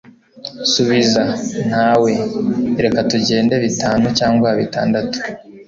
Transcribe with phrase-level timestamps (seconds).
[0.71, 1.23] subiza
[1.69, 2.11] (ntawe),
[2.83, 5.17] reka tugende bitanu cyangwa bitandatu